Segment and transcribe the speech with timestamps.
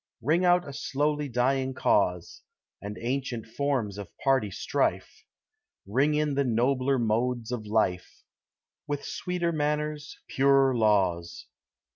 [0.23, 2.41] Ring out a slowly dying cause,
[2.81, 5.25] And ancient forms of party strife;
[5.85, 8.23] Ring in the nobler modes of life,
[8.87, 11.45] With sweeter manners, purer laws.